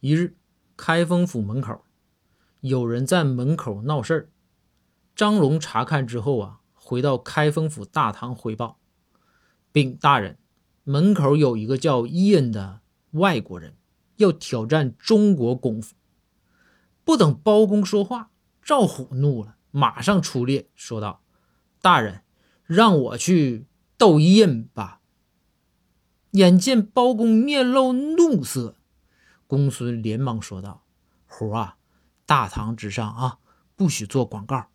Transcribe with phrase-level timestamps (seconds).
[0.00, 0.34] 一日，
[0.78, 1.84] 开封府门口
[2.60, 4.30] 有人在门口闹事儿。
[5.14, 8.78] 张龙查看之后啊，回到开封府大堂汇报
[9.72, 10.38] ：“禀大人，
[10.84, 13.76] 门口有一个叫伊恩的外国人
[14.16, 15.94] 要挑战中国功夫。”
[17.04, 18.30] 不等包公说话，
[18.62, 21.22] 赵虎怒了，马上出列说道
[21.82, 22.22] ：“大人，
[22.64, 23.66] 让我去
[23.98, 25.02] 斗伊恩吧。”
[26.32, 28.76] 眼见包公面露怒色。
[29.50, 30.84] 公孙连忙说道
[31.26, 31.76] ：“虎啊，
[32.24, 33.40] 大堂之上啊，
[33.74, 34.68] 不许做广告。